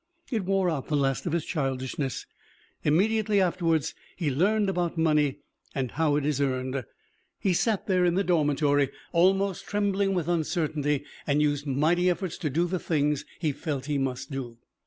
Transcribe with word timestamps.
It 0.31 0.45
wore 0.45 0.67
out 0.67 0.87
the 0.87 0.95
last 0.97 1.27
of 1.27 1.31
his 1.33 1.45
childishness. 1.45 2.25
Immediately 2.83 3.39
afterwards 3.39 3.93
he 4.15 4.31
learned 4.31 4.67
about 4.67 4.97
money 4.97 5.41
and 5.75 5.91
how 5.91 6.15
it 6.15 6.25
is 6.25 6.41
earned. 6.41 6.85
He 7.39 7.53
sat 7.53 7.85
there 7.85 8.03
in 8.03 8.15
the 8.15 8.23
dormitory, 8.23 8.89
almost 9.11 9.67
trembling 9.67 10.15
with 10.15 10.27
uncertainty 10.27 11.05
and 11.27 11.39
used 11.39 11.67
mighty 11.67 12.09
efforts 12.09 12.39
to 12.39 12.49
do 12.49 12.65
the 12.65 12.79
things 12.79 13.25
he 13.39 13.51
felt 13.51 13.85
he 13.85 13.99
must 13.99 14.31
do. 14.31 14.57